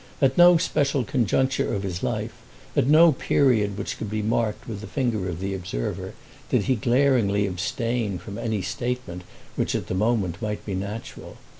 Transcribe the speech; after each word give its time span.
At 0.19 0.35
no 0.35 0.57
special 0.57 1.03
conjuncture 1.03 1.71
of 1.71 1.83
his 1.83 2.01
life, 2.01 2.33
at 2.75 2.87
no 2.87 3.11
period 3.11 3.77
which 3.77 3.99
could 3.99 4.09
be 4.09 4.23
marked 4.23 4.67
with 4.67 4.81
the 4.81 4.87
finger 4.87 5.29
of 5.29 5.39
the 5.39 5.53
observer, 5.53 6.15
did 6.49 6.63
he 6.63 6.73
glaringly 6.73 7.45
abstain 7.45 8.17
from 8.17 8.39
any 8.39 8.63
statement 8.63 9.21
which 9.55 9.75
at 9.75 9.85
the 9.85 9.93
moment 9.93 10.41
might 10.41 10.65
be 10.65 10.73
natural. 10.73 11.37